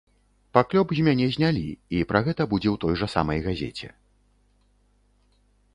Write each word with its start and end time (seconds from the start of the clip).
Паклёп 0.57 0.93
з 0.99 1.03
мяне 1.07 1.27
знялі, 1.35 1.61
і 1.97 1.99
пра 2.13 2.19
гэта 2.29 2.43
будзе 2.55 2.69
ў 2.73 2.83
той 2.85 2.93
жа 3.03 3.07
самай 3.17 3.45
газеце. 3.51 3.93